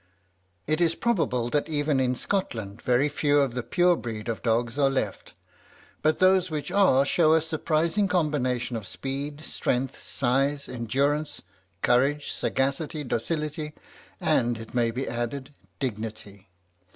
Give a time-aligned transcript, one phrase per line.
[0.65, 4.79] It is probable that even in Scotland very few of the pure breed of dogs
[4.79, 5.35] are left,
[6.01, 11.43] but those which are show a surprising combination of speed, strength, size, endurance,
[11.83, 13.73] courage, sagacity, docility,
[14.19, 16.49] and it may be added, dignity.